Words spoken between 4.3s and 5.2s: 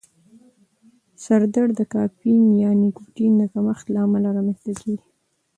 رامنځته کېږي.